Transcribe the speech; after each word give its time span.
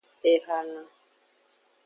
Ehalan. 0.31 0.81